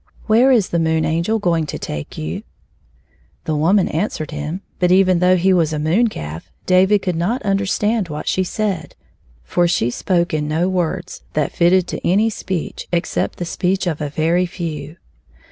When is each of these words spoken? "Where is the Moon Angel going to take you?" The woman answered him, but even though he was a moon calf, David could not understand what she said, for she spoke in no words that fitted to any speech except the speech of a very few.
"Where 0.25 0.51
is 0.51 0.69
the 0.69 0.79
Moon 0.79 1.05
Angel 1.05 1.37
going 1.37 1.67
to 1.67 1.77
take 1.77 2.17
you?" 2.17 2.41
The 3.45 3.55
woman 3.55 3.87
answered 3.87 4.31
him, 4.31 4.61
but 4.79 4.91
even 4.91 5.19
though 5.19 5.35
he 5.37 5.53
was 5.53 5.73
a 5.73 5.77
moon 5.77 6.07
calf, 6.07 6.49
David 6.65 7.03
could 7.03 7.15
not 7.15 7.43
understand 7.43 8.07
what 8.09 8.27
she 8.27 8.43
said, 8.43 8.95
for 9.43 9.67
she 9.67 9.91
spoke 9.91 10.33
in 10.33 10.47
no 10.47 10.67
words 10.67 11.21
that 11.33 11.51
fitted 11.51 11.85
to 11.89 12.03
any 12.03 12.31
speech 12.31 12.87
except 12.91 13.35
the 13.37 13.45
speech 13.45 13.85
of 13.85 14.01
a 14.01 14.09
very 14.09 14.47
few. 14.47 14.97